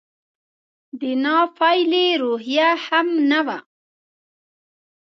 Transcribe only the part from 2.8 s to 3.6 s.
هم نه وه.